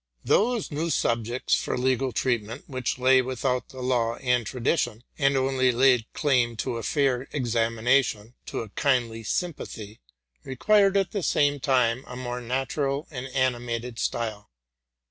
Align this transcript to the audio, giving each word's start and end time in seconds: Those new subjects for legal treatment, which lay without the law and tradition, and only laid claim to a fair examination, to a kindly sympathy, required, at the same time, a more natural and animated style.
Those 0.25 0.71
new 0.71 0.89
subjects 0.89 1.53
for 1.53 1.77
legal 1.77 2.11
treatment, 2.11 2.63
which 2.65 2.97
lay 2.97 3.21
without 3.21 3.69
the 3.69 3.81
law 3.83 4.15
and 4.15 4.43
tradition, 4.47 5.03
and 5.19 5.37
only 5.37 5.71
laid 5.71 6.11
claim 6.13 6.55
to 6.55 6.77
a 6.77 6.81
fair 6.81 7.27
examination, 7.33 8.33
to 8.47 8.61
a 8.61 8.69
kindly 8.69 9.21
sympathy, 9.21 9.99
required, 10.43 10.97
at 10.97 11.11
the 11.11 11.21
same 11.21 11.59
time, 11.59 12.03
a 12.07 12.15
more 12.15 12.41
natural 12.41 13.07
and 13.11 13.27
animated 13.27 13.99
style. 13.99 14.49